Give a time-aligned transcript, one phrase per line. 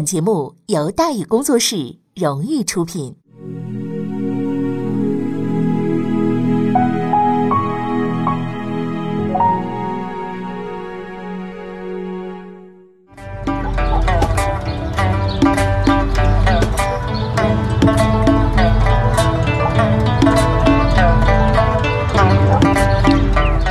[0.00, 3.19] 本节目由大宇工作室荣誉出品。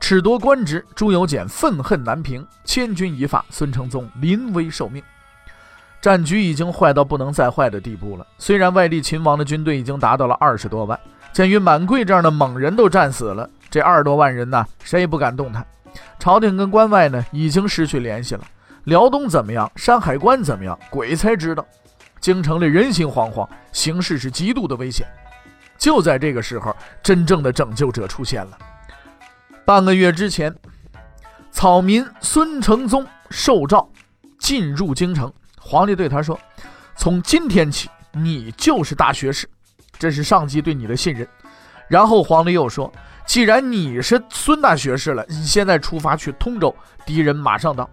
[0.00, 5.02] 褫夺官职，朱由检愤恨难平，千钧一发，孙承宗临危受命。
[6.00, 8.26] 战局已经坏到不能再坏的地步了。
[8.38, 10.98] 虽然外地秦王的军队已经达到了二十多万，
[11.32, 15.66] 鉴于满贵这样的猛人都战死了，这二十多万人呢，谁也不敢动弹。
[16.18, 18.44] 朝廷跟关外呢，已经失去联系了。
[18.84, 19.70] 辽东怎么样？
[19.76, 20.78] 山海关怎么样？
[20.88, 21.66] 鬼才知道。
[22.20, 25.06] 京城里人心惶惶，形势是极度的危险。
[25.76, 28.58] 就在这个时候，真正的拯救者出现了。
[29.68, 30.56] 半个月之前，
[31.50, 33.86] 草民孙承宗受诏
[34.38, 35.30] 进入京城。
[35.60, 36.40] 皇帝对他说
[36.96, 39.46] ：“从今天起，你就是大学士，
[39.98, 41.28] 这是上级对你的信任。”
[41.86, 42.90] 然后皇帝又说
[43.28, 46.74] ：“既然你是孙大学士了，你现在出发去通州，
[47.04, 47.90] 敌人马上到。”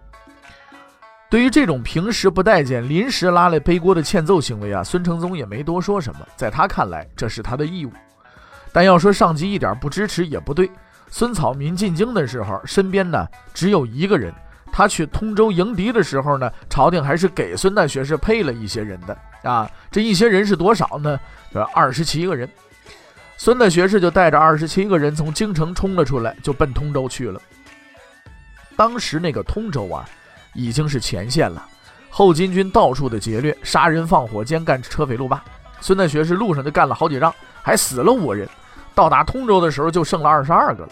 [1.28, 6.20] 对于这种平时不待见、临时拉来背锅的欠揍行为啊，孙承宗也没多说什么。
[6.36, 7.92] 在他看来，这是他的义务。
[8.72, 10.70] 但要说上级一点不支持也不对。
[11.10, 14.32] 孙草民进京的时候，身边呢只有一个人。
[14.72, 19.70] 他去通州迎敌的时候呢，朝廷还是给孙大学士配了一些人的啊。
[19.90, 21.18] 这一些人是多少呢？
[21.54, 22.46] 呃，二十七个人。
[23.38, 27.40] 孙大学士就带着二十七个人从京城冲了出来，就奔通州去了。
[28.76, 30.06] 当时那个通州啊，
[30.52, 31.66] 已经是前线了，
[32.10, 35.42] 后金军到处的劫掠、杀人放火、兼干车匪路霸。
[35.80, 38.46] 孙大学士路上就干了好几仗，还死了五人。
[38.96, 40.88] 到达通州的时候，就剩了二十二个了。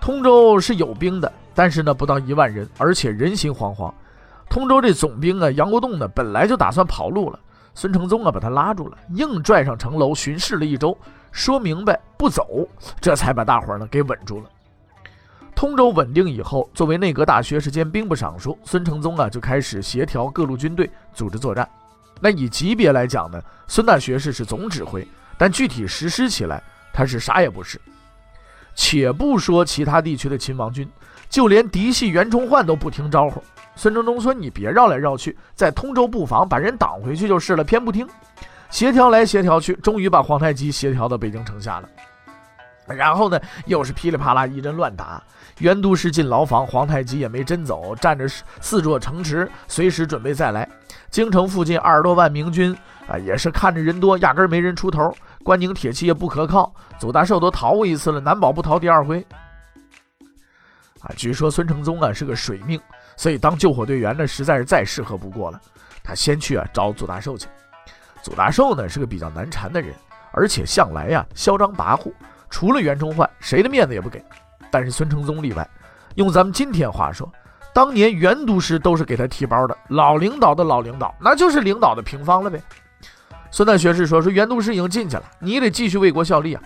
[0.00, 3.94] 通州是有兵的，但是呢，不到一万人，而且人心惶惶。
[4.50, 7.38] 通州这总兵啊，杨国栋呢，本来就打算跑路了。
[7.74, 10.98] 孙承宗啊，把他拉住了，硬拽上城楼巡视了一周，
[11.30, 12.68] 说明白不走，
[13.00, 14.46] 这才把大伙儿呢给稳住了。
[15.54, 21.66] 通州稳定以后，作为内阁大学士兼兵部尚书，孙承宗啊就开始协调各路军队，组织作战。
[22.20, 25.06] 那以级别来讲呢，孙大学士是总指挥，
[25.38, 26.60] 但具体实施起来。
[26.92, 27.80] 他是啥也不是，
[28.74, 30.88] 且不说其他地区的秦王军，
[31.28, 33.42] 就连嫡系袁崇焕都不听招呼。
[33.74, 38.06] 孙承宗说：“你别绕来绕去，在通州布防，把人挡回去就是了。”偏不听，
[38.68, 41.88] 协调来协调去，终于把皇太极协调到北京城下了。
[42.86, 45.22] 然后呢，又是噼里啪啦一阵乱打，
[45.58, 48.28] 袁都师进牢房，皇太极也没真走，站着
[48.60, 50.68] 四座城池，随时准备再来。
[51.08, 52.76] 京城附近二十多万明军
[53.06, 55.14] 啊，也是看着人多，压根没人出头。
[55.42, 59.24] 关宁铁骑也不可靠，祖大寿都逃过一次了，难保不逃第二回。
[61.00, 62.80] 啊，据说孙承宗啊是个水命，
[63.16, 65.60] 所以当救火队员呢实在是再适合不过了。
[66.04, 67.48] 他先去啊找祖大寿去。
[68.22, 69.92] 祖大寿呢是个比较难缠的人，
[70.30, 72.12] 而且向来呀嚣张跋扈，
[72.48, 74.24] 除了袁崇焕，谁的面子也不给。
[74.70, 75.68] 但是孙承宗例外，
[76.14, 77.28] 用咱们今天话说，
[77.74, 82.62] 当年袁都师都是给他提包的，老领导的老领导，那就是领导的平方了呗。
[83.52, 86.62] 孙大学士说：“说袁都师已经进去了，你得继续为国效力啊。”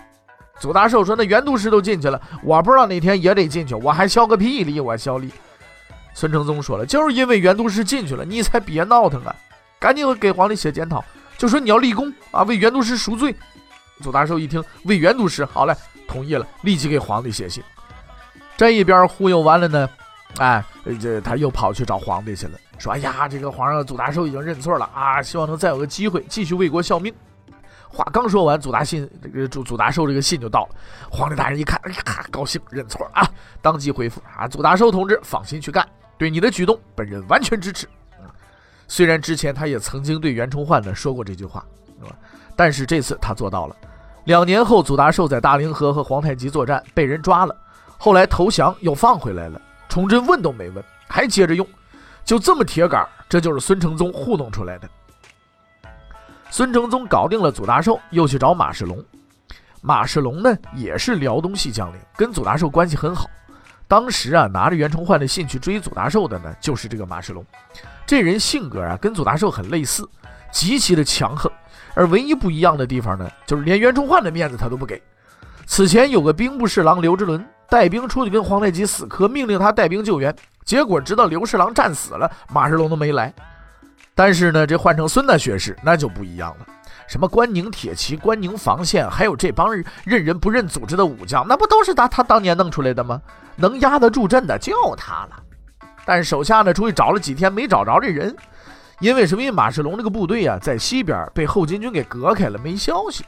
[0.57, 5.29] 祖大寿说：“那袁都师都进去了，我不知道哪天也得进去，我还效个屁力，我效力。”
[6.15, 9.35] 孙承宗说了：“就是因为袁都师进去了，你才别闹腾啊！
[9.77, 11.03] 赶紧给皇帝写检讨，
[11.37, 13.35] 就说你要立功啊，为袁都师赎罪。”
[14.01, 15.75] 祖大寿一听，为袁都师，好嘞，
[16.07, 17.61] 同意了，立即给皇帝写信。
[18.55, 19.89] 这一边忽悠完了呢，
[20.37, 20.63] 哎，
[21.01, 22.57] 这他又跑去找皇帝去了。
[22.77, 27.13] 说：“哎呀，这个皇上祖大寿已经认错了啊，希望能再有个机会继续为国效命。”
[27.89, 30.75] 话刚说完，祖大信这个祖祖大寿这个信就到了。
[31.09, 33.27] 皇帝大人一看，哎呀，高兴，认错啊，
[33.61, 35.87] 当即回复：“啊，祖大寿同志，放心去干，
[36.17, 37.87] 对你的举动，本人完全支持。”
[38.89, 41.65] 虽然之前他也曾经对袁崇焕呢说过这句话，
[41.99, 42.15] 是吧？
[42.55, 43.75] 但是这次他做到了。
[44.25, 47.55] 两年后，祖大寿在大凌河和皇太极作战，被人抓了，
[47.97, 49.61] 后来投降又放回来了。
[49.89, 51.65] 崇祯问都没问，还接着用。
[52.27, 54.89] 就这么铁杆，这就是孙承宗糊弄出来的。
[56.49, 59.01] 孙承宗搞定了祖大寿，又去找马世龙。
[59.81, 63.29] 马世龙呢，也是辽东系将领，跟祖大寿关系很好。
[63.87, 67.45] 当时啊，拿着袁崇焕的信去追祖大寿的呢，就是这个马世龙。
[68.05, 70.05] 这人性格啊，跟祖大寿很类似，
[70.51, 71.49] 极其的强横。
[71.93, 75.01] 而唯一不一样的地方呢，就是连袁崇焕的面子他都不给。
[75.65, 80.35] 此前有个兵部侍郎刘之伦带兵出去跟皇太极死磕，命令他带兵救援，
[80.67, 83.33] 结果直到刘侍郎战死了，马世龙都没来。
[84.13, 86.67] 但是呢，这换成孙大学士那就不一样了。
[87.07, 89.73] 什么关宁铁骑、关宁防线，还有这帮
[90.03, 93.21] 认人不认组织的武将，那不都是他他当年弄出来的吗？
[93.55, 95.41] 能压得住阵的就他了。
[96.05, 98.35] 但手下呢，出去找了几天没找着这人，
[98.99, 99.41] 因为什么？
[99.41, 103.23] 因为马世龙这个部队啊，在西边被后金军给隔开了，没消息。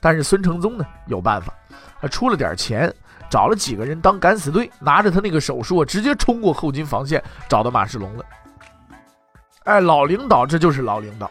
[0.00, 1.54] 但是孙承宗呢，有办法，
[2.00, 2.92] 他出了点钱，
[3.30, 8.24] 找了几个人当敢死队，拿着他那个手术，直接冲过后金防线，找到马世龙了。
[9.64, 11.30] 哎，老领导，这就是老领导。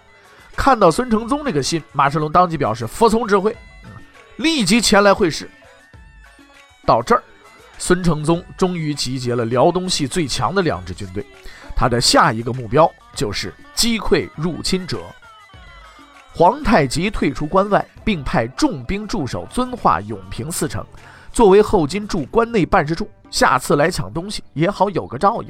[0.55, 3.55] 看到孙承宗这个信，马世龙当即表示服从指挥，
[4.37, 5.49] 立即前来会师。
[6.85, 7.23] 到这儿，
[7.77, 11.25] 孙承宗终于集结了辽东系最强的两支军队，
[11.75, 14.99] 他的下一个目标就是击溃入侵者。
[16.33, 20.85] 皇太极退出关外，并派重兵驻守遵化、永平四城，
[21.39, 25.49] 作为后金驻关内办事处，下次来抢东西也好有个照应。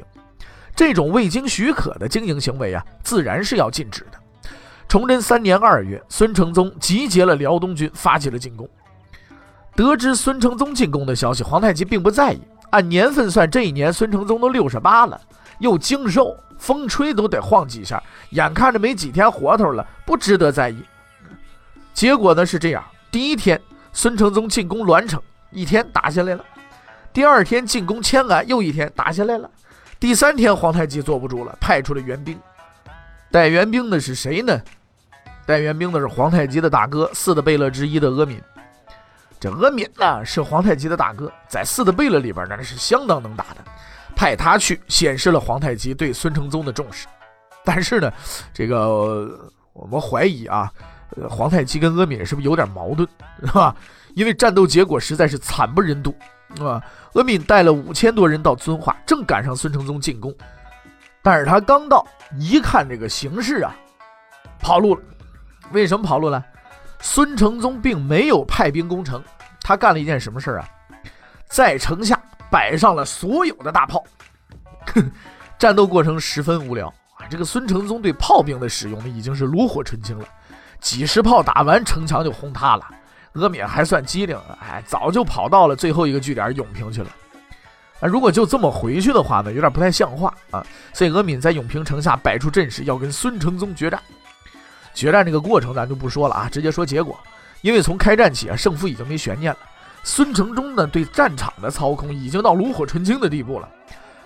[0.72, 4.48] 这种未经许可的经营行为啊，自然是要禁止的。
[4.86, 8.70] 崇祯三年二月，孙承宗集结了辽东军，发起了进攻。
[9.74, 12.40] 得知孙承宗进攻的消息，皇太极并不在意。
[12.70, 15.20] 按年份算，这一年孙承宗都六十八了，
[15.58, 18.00] 又精瘦，风吹都得晃几下，
[18.30, 20.84] 眼看着没几天活头了，不值得在意。
[21.92, 23.60] 结果呢是这样：第一天，
[23.92, 26.42] 孙承宗进攻栾城，一天打下来了；
[27.12, 29.48] 第二天进攻迁安，又一天打下来了；
[29.98, 32.38] 第三天，皇太极坐不住了，派出了援兵。
[33.30, 34.60] 带援兵的是谁呢？
[35.46, 38.40] 带援兵的是皇太极的大哥，四的贝勒之一的阿敏。
[39.40, 43.56] 这阿敏呢是皇太极的大哥，在四的贝勒里边那是相当能打的，
[44.14, 47.06] 派他去显示了皇太极对孙承宗的重视。
[47.64, 48.12] 但是呢，
[48.52, 50.70] 这个我们怀疑啊，
[51.28, 53.08] 皇太极跟阿敏是不是有点矛盾，
[53.40, 53.74] 是吧？
[54.14, 56.14] 因为战斗结果实在是惨不忍睹，
[56.56, 56.82] 是吧？
[57.14, 60.34] 阿敏带了五千多人到遵化，正赶上孙承宗进攻，
[61.22, 62.06] 但是他刚到，
[62.38, 63.74] 一看这个形势啊，
[64.58, 65.00] 跑路了。
[65.72, 66.44] 为什么跑路了？
[67.00, 69.22] 孙承宗并没有派兵攻城，
[69.62, 70.68] 他干了一件什么事儿啊？
[71.48, 72.20] 在城下
[72.50, 74.04] 摆上了所有的大炮，
[74.94, 75.10] 哼
[75.58, 77.26] 战斗过程十分无聊啊！
[77.28, 80.26] 这个孙承宗对炮兵的使用呢，已经是炉火纯青了，
[80.80, 82.86] 几十炮打完，城墙就轰塌了。
[83.34, 87.08] 阿敏还算机灵，哎，早就跑到了最后一个据点永平去了。
[88.00, 90.64] 啊，如果就这么回去的话呢，有点不太像话啊！
[90.92, 94.00] 所以阿敏在永平城下摆出阵势，要跟孙承宗决战。
[94.94, 97.18] 决战这个过程咱就不说了啊，直接说结果。
[97.60, 99.58] 因为从开战起啊，胜负已经没悬念了。
[100.02, 103.68] 孙承宗呢，对战场的操控已经到炉火纯青的地步了。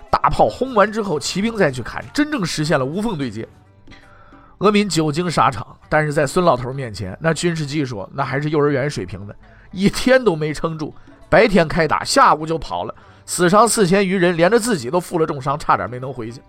[0.09, 3.47] 大炮轰完之后，骑兵再去砍，真正实现了无缝对接。
[4.59, 9.37] 阿敏久经沙场，但是在孙老头面前，那军事技术那还是幼儿园水平的，
[9.71, 10.93] 一天都没撑住。
[11.31, 12.93] 白天开打，下午就跑了，
[13.25, 16.43] 死伤四千余人，连着自己都负了重伤，差点没能回去。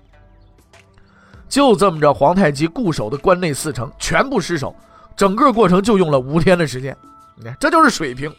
[1.48, 4.76] 就这么着，皇太极固守的关内四城全部失守，
[5.16, 6.98] 整个过程就用了五天的时间。
[7.36, 8.34] 你看，这就是水平。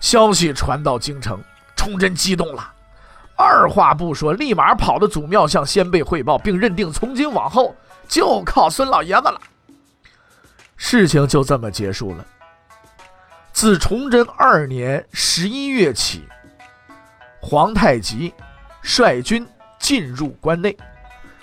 [0.00, 1.38] 消息传到京城，
[1.76, 2.68] 崇祯激动了，
[3.36, 7.76] 二话不说，立马跑到祖庙向先辈汇报，并认定从今往后
[8.08, 9.40] 就靠孙老爷子了。
[10.82, 12.26] 事情就这么结束了。
[13.52, 16.26] 自崇祯二年十一月起，
[17.38, 18.32] 皇太极
[18.80, 19.46] 率军
[19.78, 20.74] 进入关内。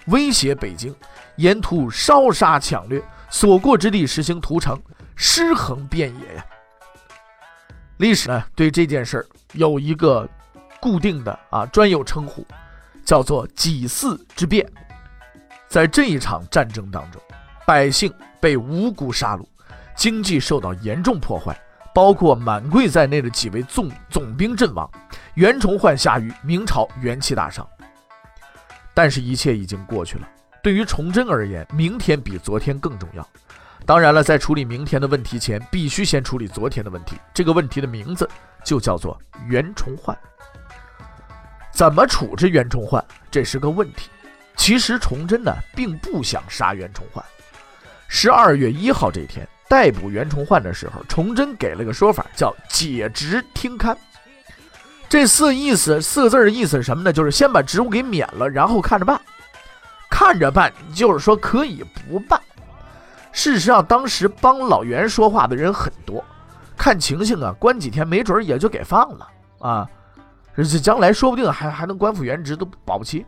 [0.08, 0.94] 威胁北京，
[1.36, 4.82] 沿途烧杀抢掠，所过之地实行屠城，
[5.16, 6.46] 尸横遍野呀。
[7.98, 10.28] 历史呢对这件事有一个
[10.82, 12.44] 固定的啊专有称呼，
[13.06, 14.68] 叫做几巳之变。
[15.68, 17.22] 在这一场战争当中，
[17.68, 18.10] 百姓
[18.40, 19.46] 被无辜杀戮，
[19.94, 21.54] 经济受到严重破坏，
[21.94, 24.90] 包括满贵在内的几位总总兵阵亡，
[25.34, 27.68] 袁崇焕下狱，明朝元气大伤。
[28.94, 30.26] 但是，一切已经过去了。
[30.64, 33.30] 对于崇祯而言，明天比昨天更重要。
[33.86, 37.18] 当然了，在处理明天的问题前，必须先处理昨天的问题。
[37.34, 38.30] 这个问题的名字
[38.64, 40.18] 就叫做袁崇焕。
[41.74, 44.10] 怎么处置袁崇焕，这是个问题。
[44.56, 47.22] 其实，崇祯呢并不想杀袁崇焕。
[48.08, 53.96] 十二月一号这天逮捕袁崇焕的时候，崇祯给了个说法，叫解职听勘。
[55.10, 57.14] 这四意思，四个字的意思是什么呢？
[57.14, 59.20] 就是先把职务给免了，然后看着办，
[60.10, 62.40] 看着办，就是说可以不办。
[63.32, 66.24] 事实上，当时帮老袁说话的人很多，
[66.76, 69.28] 看情形啊，关几天没准也就给放了
[69.60, 69.88] 啊。
[70.56, 73.24] 这将来说不定还还能官复原职都保不齐。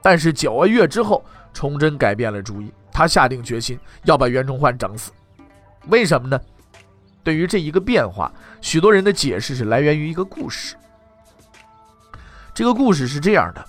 [0.00, 5.12] 但是九个月之后，崇祯改变了主意，他下定决心要把袁崇焕整死。
[5.88, 6.40] 为什么呢？
[7.24, 10.76] 对于这一个变化，许多人的解释是来源于一个故事。
[12.54, 13.66] 这个故事是这样的，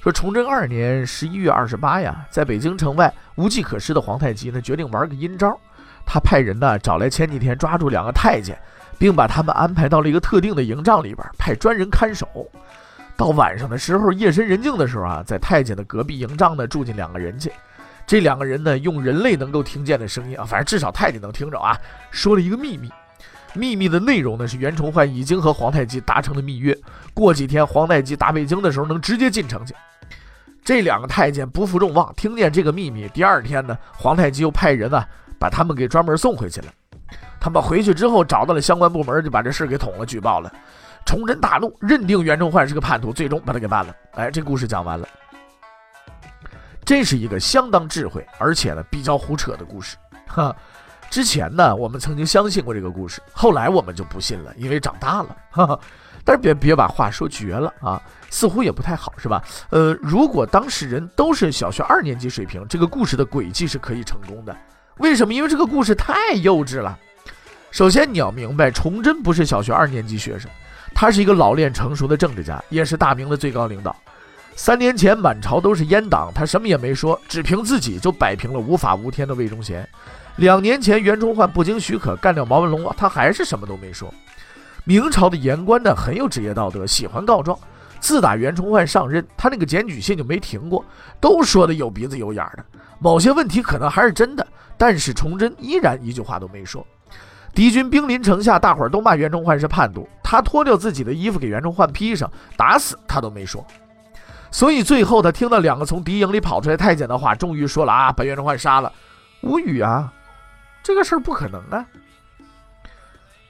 [0.00, 5.58] 说崇祯二年十一月二十八呀，在北京城外无计可施的皇太极呢，决定玩个阴招。
[6.06, 8.58] 他派人呢找来前几天抓住两个太监，
[8.96, 12.26] 并把他们安排到了一个特定的营帐里边，派专人看守。
[13.16, 17.52] 到晚上的时候，夜深人静的时候啊，在太监的隔壁营帐呢住进两个人去。
[18.08, 21.78] 这两个人呢，用人类能够听见的声音啊，反正至少太监能听着啊，
[22.10, 22.90] 说了一个秘密。
[23.52, 26.74] 秘密的内容呢是袁崇焕已经和皇太极达成了密约，
[27.12, 29.74] 过几天皇太极打北京的时候能直接进城去。
[30.64, 35.04] 这两个太监不负众望，听见这个秘密，第二天呢，皇太极又派人呢
[35.38, 36.68] 把他们给专门送回去了。
[37.38, 40.50] 他们回去之后找到了相关部门，就把这事给捅了，举报了。
[41.04, 43.94] 崇祯大怒，认定袁崇焕是个叛徒，最终把他给办了。
[44.12, 45.06] 哎，这故事讲完了。
[46.88, 49.98] 这是一个相当智慧，而且呢比较胡扯的故事。
[50.26, 50.56] 哈，
[51.10, 55.36] 之前呢我们曾经相信过这个故事，后来我们就不信了，因为长大了。
[55.50, 55.78] 哈哈，
[56.24, 59.44] 但是别别把话说绝了啊，似乎也不太好，是吧？
[59.68, 64.56] 呃，如果当事人都是小学二年级水平，这个故事的轨迹是可以成功的。
[64.96, 65.34] 为什么？
[65.34, 66.98] 因为这个故事太幼稚了。
[67.70, 70.50] 首先你要明白，崇祯不是小学二年级学生，
[70.94, 73.94] 他是一个老练成熟的政治家，也是大明的最高领导。
[74.58, 79.88] 三年前满朝都是阉党，他什么也没说，只凭自己就摆平了无法无天的魏忠贤。
[80.34, 84.12] 两年前袁崇焕不经许可干掉毛文龙，他还是什么都没说。
[84.82, 87.56] 明朝的言官呢很有职业道德，喜欢告状。
[88.00, 90.84] 自打袁崇焕上任，他那个检举信就没停过，
[91.20, 92.64] 都说的有鼻子有眼的。
[92.98, 94.44] 某些问题可能还是真的，
[94.76, 96.84] 但是崇祯依然一句话都没说。
[97.54, 103.64] 敌军兵临城下，大伙儿都骂袁崇焕是叛徒，他脱掉自己的衣服给袁崇焕披上，打死他都没说。
[104.50, 108.92] 所以最后，他听到两个从敌营里跑出来太监的话，终于说了啊，把袁崇焕杀了。
[109.42, 110.12] 无语啊，
[110.82, 111.84] 这个事儿不可能啊。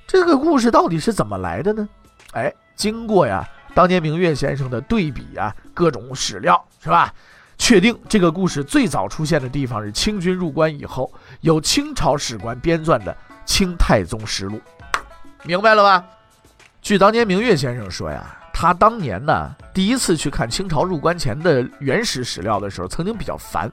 [0.06, 1.88] 这个故事到底是怎么来的呢？
[2.32, 7.12] 哎，经过呀，当年明月先生的对比啊，各种史料是吧？
[7.56, 13.12] 确定这个故事最早出现的地方是清军入关以后，由清朝史官编撰的
[13.44, 14.60] 《清太宗实录》，
[15.42, 16.04] 明白了吧？
[16.80, 18.37] 据当年明月先生说呀。
[18.60, 23.70] 他当年呢，第一次去看清朝入关前的原始史料的时候，曾经比较烦，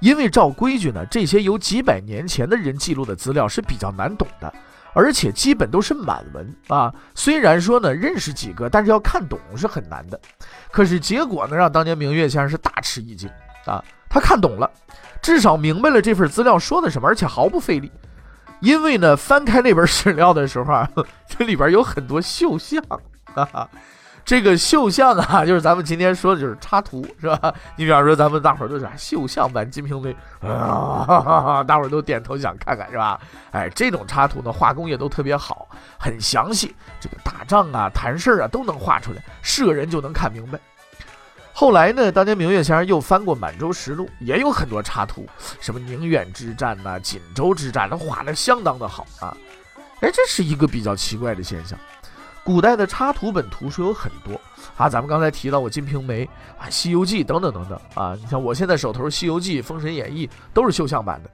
[0.00, 4.52] 因为照规矩呢，这些由几百年前的人记录的资料是比较难懂的，
[4.92, 6.92] 而且基本都是满文啊。
[7.14, 10.20] 虽然说呢，认识几个，但是要看懂是很难的。
[10.70, 13.30] 可是结果呢，让当年明月先生是大吃一惊
[13.64, 13.82] 啊！
[14.10, 14.70] 他看懂了，
[15.22, 17.90] 至少明白了这份资料说的什么，而且毫不费力。
[18.60, 20.86] 因为呢，翻开那本史料的时候啊，
[21.26, 22.84] 这里边有很多绣像，
[23.32, 23.66] 哈哈。
[24.28, 27.50] 这个绣像啊，就是咱们今天说的，就是插图，是吧？
[27.76, 30.14] 你比方说，咱们大伙儿都是绣像版《金瓶梅》，
[30.46, 33.18] 啊， 大伙儿都点头想看看，是吧？
[33.52, 35.66] 哎，这种插图呢，画工也都特别好，
[35.98, 40.58] 很详细，这个打仗啊、谈事儿啊都能画出来，是个人就能看明白。
[41.54, 45.26] 后来呢，当年明月先生又翻过《满洲实录》，也有很多插图，
[45.58, 49.34] 什么宁远之战呐、锦州之战，都画的相当的好啊。
[50.00, 51.78] 哎，这是一个比较奇怪的现象。
[52.48, 54.40] 古代的插图本图书有很多
[54.74, 56.24] 啊，咱们刚才提到过《金瓶梅》
[56.58, 58.16] 啊，《西游记》等等等等啊。
[58.18, 61.28] 你像我现在手头《西游记》《封神演义》都是绣像版的，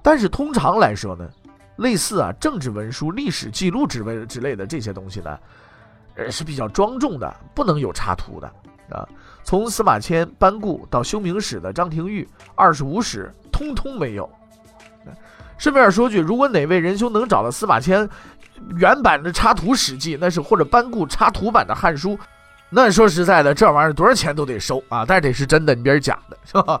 [0.00, 1.28] 但是通常来说呢，
[1.76, 5.38] 类似啊政治文书、历史记录之类之类的这些东西呢，
[6.14, 8.50] 呃是比较庄重的，不能有插图的
[8.88, 9.06] 啊。
[9.44, 14.26] 从司马迁、班固到修明史的张廷玉，二十五史通通没有。
[15.58, 18.08] 顺便说句，如果哪位仁兄能找到司马迁。
[18.76, 22.10] 原版的插图《史记》，那是或者班固插图版的《汉书》，
[22.68, 25.04] 那说实在的，这玩意儿多少钱都得收啊！
[25.06, 26.80] 但是得是真的，你别是假的，是吧？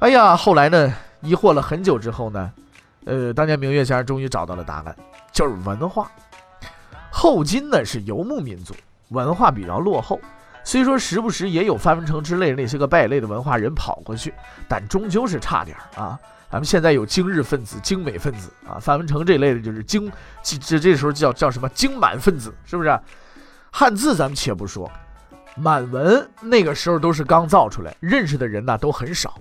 [0.00, 2.52] 哎呀，后来呢，疑惑了很久之后呢，
[3.04, 4.96] 呃，当年明月先生终于找到了答案，
[5.32, 6.10] 就是文化。
[7.10, 8.74] 后金呢是游牧民族，
[9.08, 10.20] 文化比较落后，
[10.62, 14.32] 虽说时不时也有范文成之类那些个败类的文化人跑过去，
[14.68, 16.18] 但终究是差点儿啊。
[16.50, 20.10] 咱们现在有精日分子、精美分子啊，范文成这类的就是精，
[20.42, 22.98] 这这时候叫叫什么精满分子，是不是？
[23.70, 24.90] 汉字咱们且不说，
[25.56, 29.38] 满文那个时候都是刚造出来，认识的人呢都很少。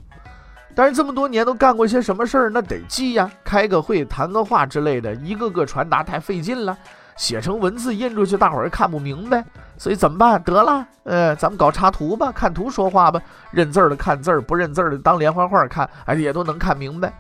[0.76, 2.50] 但是这么多年都干过些什么事儿？
[2.50, 6.78] 那得记呀，开个会、谈个话之类的，一个个传达太费劲了。
[7.18, 9.44] 写成文字印出去，大伙儿看不明白，
[9.78, 10.42] 所以怎么办？
[10.44, 13.20] 得了，呃，咱们搞插图吧，看图说话吧，
[13.52, 17.12] 认字儿的看字儿，不认字儿的当连环画看，哎，也都能看明白。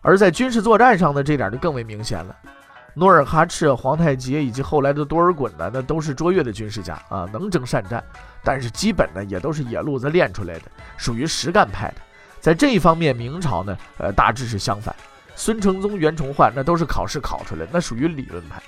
[0.00, 2.34] 而在军事作战上呢，这点就更为明显了。
[2.94, 8.02] 努尔哈赤、皇太极以及后来的多尔衮呢，那都是卓越的军事家啊，能征善战，
[8.42, 10.62] 但是基本呢也都是野路子练出来的，
[10.96, 11.96] 属于实干派的。
[12.40, 14.94] 在这一方面，明朝呢，呃，大致是相反。
[15.34, 18.62] 孙承宗、袁崇焕那都是考试考出来，那属于理论派。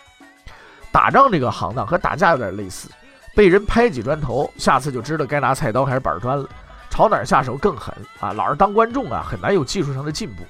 [0.99, 2.90] 打仗这个行当和打架有点类似，
[3.33, 6.45] 被人拍几砖头，下次就知道该拿菜刀还是板砖了。
[6.90, 8.33] 朝哪儿下手更狠啊？
[8.33, 10.43] 老是当观众啊，很难有技术上的进步。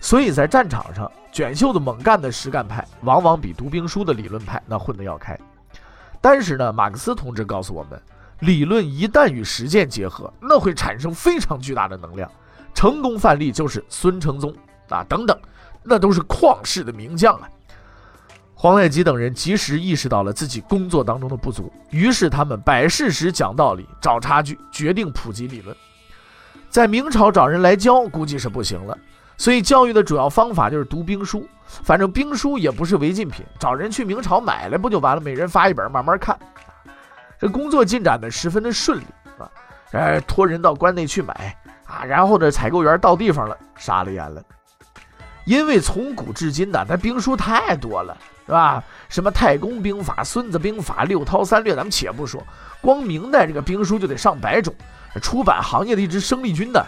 [0.00, 5.38] 所以在战场上，卷袖子猛干的实干派，往往比读兵书的理论派那混得要开。
[6.18, 8.00] 但是呢，马克思同志告诉我们，
[8.38, 12.30] 理论一旦与实践结合，那会产生非常巨大的能量。
[12.72, 14.50] 成功范例就是孙承宗。
[14.88, 15.38] 啊，等等，
[15.82, 17.48] 那都是旷世的名将啊！
[18.54, 25.76] 皇太极等人及时意识到了自己工作当中的不足，于是他们摆事实、讲道理、找差距，决定普及理论。
[26.70, 28.96] 在明朝找人来教，估计是不行了，
[29.36, 31.46] 所以教育的主要方法就是读兵书。
[31.66, 35.20] 反正兵书也不是违禁品，找人去明朝买来不就完了？
[35.20, 36.38] 每人发一本，慢慢看。
[37.38, 39.04] 这工作进展的十分的顺利
[39.38, 39.50] 啊！
[39.92, 41.56] 哎，托人到关内去买
[41.86, 44.42] 啊，然后这采购员到地方了，傻了眼了。
[45.44, 48.82] 因为从古至今呢，那兵书太多了，是吧？
[49.08, 52.42] 什么太公兵法、孙子兵法、六韬三略，咱们且不说，
[52.80, 54.74] 光明代这个兵书就得上百种，
[55.22, 56.84] 出版行业的一支生力军呢。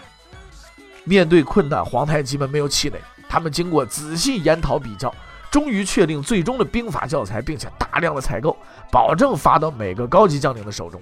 [1.03, 2.99] 面对困难，皇太极们没有气馁，
[3.29, 5.13] 他们经过仔细研讨比较，
[5.49, 8.55] 终于确定最终的兵法教材，并且大量的采购，
[8.91, 11.01] 保证发到每个高级将领的手中。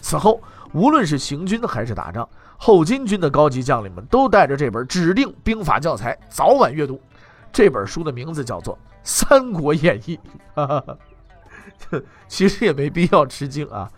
[0.00, 0.40] 此后，
[0.72, 2.28] 无论是行军还是打仗。
[2.56, 7.00] 后金军的高级将领们都带着这本指定兵法教材，早晚阅读。
[7.52, 10.18] 这本书的名字叫做《三国演义》。
[12.28, 13.90] 其实也没必要吃惊啊，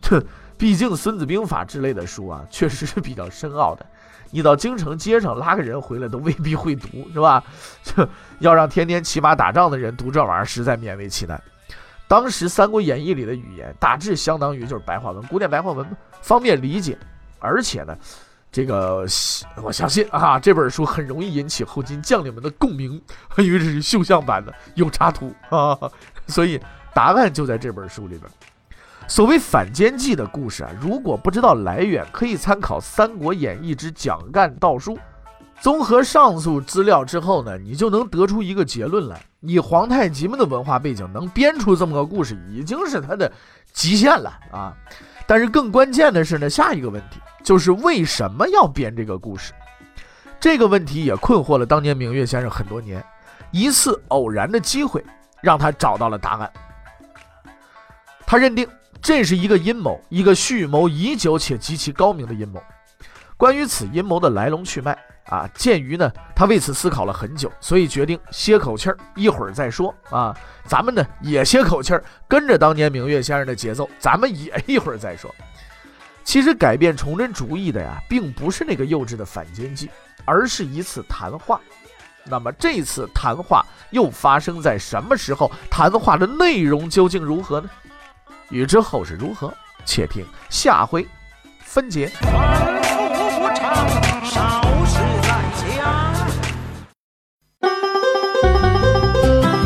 [0.00, 0.22] 这
[0.56, 3.84] 毕竟《孙子兵法》之类的书啊，确实是比较深奥的。
[4.30, 7.42] 你到京城街上拉个人回来，都未必会读，是吧？
[7.82, 8.08] 这
[8.40, 11.42] 要让天天骑马打仗的人读这玩意儿，实在勉为其难。
[12.08, 15.86] 当时《三国演义》里的语言，大致相当于就是白话文，古典白话文，
[16.22, 16.96] 方便理解。
[17.38, 17.96] 而且呢，
[18.52, 19.06] 这个
[19.62, 23.00] 我相信啊，这本书很容易引起后金将领们的共鸣，
[23.38, 25.76] 因为这是绣像版的，有插图啊，
[26.28, 26.60] 所以
[26.92, 28.30] 答案就在这本书里边。
[29.08, 34.94] 所谓反间计的故事啊，如果不知道来源，可以参考《三国演义之蒋干盗书》。
[35.60, 43.30] 综合上述资料之后呢，你就能得出一个结论来：以皇太极们的文化背景，能编出这么个故事，已经是他的
[43.72, 44.76] 极限了啊。
[45.26, 49.52] 但是更关键的是呢，下一个问题就是为什么要编这个故事？
[50.40, 53.04] 这个问题也困惑了当年明月先生很多年。
[53.50, 55.04] 一次偶然的机会
[55.42, 56.52] 让他找到了答案。
[58.26, 58.66] 他认定
[59.00, 62.62] 这是一个阴谋，一个蓄谋已久且极其高明的阴谋。
[63.36, 64.98] 关于此阴谋的来龙去脉。
[65.26, 70.36] 啊，鉴于呢，他为此思考了很久，所以决定歇口气儿，一会儿再说啊。
[70.66, 75.32] 咱们呢也歇口气儿，跟着当年明月先生的节奏，咱们也一会儿再说。
[76.24, 79.90] 其实改变崇祯主意的呀，并不是那个幼稚的反间计，
[80.24, 81.60] 而是一次谈话。
[82.24, 85.50] 那么这次谈话又发生在什么时候？
[85.68, 87.68] 谈话的内容究竟如何呢？
[88.50, 89.52] 欲知后事如何，
[89.84, 91.06] 且听下回
[91.60, 92.10] 分解。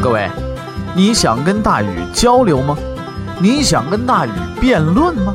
[0.02, 0.30] 各位，
[0.94, 2.76] 你想跟大禹交流吗？
[3.38, 5.34] 你想跟大禹辩论吗？